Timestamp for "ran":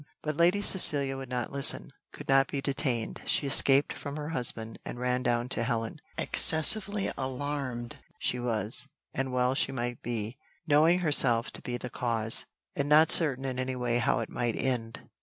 4.99-5.21